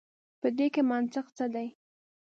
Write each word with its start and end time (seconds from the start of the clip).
په 0.41 0.47
دې 0.57 0.67
کي 0.73 0.81
منطق 0.89 1.25
څه 1.37 1.45
دی. 1.53 1.67